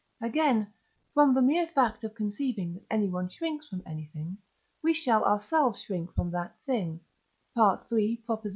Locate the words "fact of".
1.67-2.15